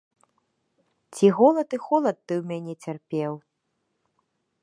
Ці 1.17 1.27
голад 1.39 1.67
і 1.79 1.81
холад 1.87 2.17
ты 2.25 2.33
ў 2.37 2.43
мяне 2.53 2.73
цярпеў? 2.87 3.33